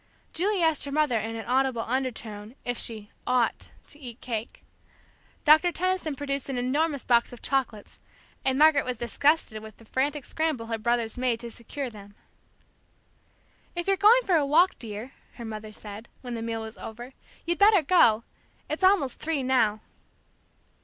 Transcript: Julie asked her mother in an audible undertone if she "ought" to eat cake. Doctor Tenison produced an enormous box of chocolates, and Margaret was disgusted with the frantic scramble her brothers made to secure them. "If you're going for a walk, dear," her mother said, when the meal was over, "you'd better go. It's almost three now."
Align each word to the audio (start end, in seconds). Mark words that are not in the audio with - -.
Julie 0.33 0.63
asked 0.63 0.85
her 0.85 0.91
mother 0.91 1.19
in 1.19 1.35
an 1.35 1.45
audible 1.45 1.83
undertone 1.83 2.55
if 2.65 2.79
she 2.79 3.11
"ought" 3.27 3.69
to 3.85 3.99
eat 3.99 4.19
cake. 4.19 4.63
Doctor 5.45 5.71
Tenison 5.71 6.15
produced 6.15 6.49
an 6.49 6.57
enormous 6.57 7.03
box 7.03 7.31
of 7.31 7.43
chocolates, 7.43 7.99
and 8.43 8.57
Margaret 8.57 8.83
was 8.83 8.97
disgusted 8.97 9.61
with 9.61 9.77
the 9.77 9.85
frantic 9.85 10.25
scramble 10.25 10.65
her 10.65 10.79
brothers 10.79 11.19
made 11.19 11.39
to 11.41 11.51
secure 11.51 11.91
them. 11.91 12.15
"If 13.75 13.87
you're 13.87 13.95
going 13.95 14.23
for 14.23 14.37
a 14.37 14.43
walk, 14.43 14.71
dear," 14.79 15.13
her 15.35 15.45
mother 15.45 15.71
said, 15.71 16.09
when 16.21 16.33
the 16.33 16.41
meal 16.41 16.63
was 16.63 16.79
over, 16.79 17.13
"you'd 17.45 17.59
better 17.59 17.83
go. 17.83 18.23
It's 18.67 18.83
almost 18.83 19.19
three 19.19 19.43
now." 19.43 19.81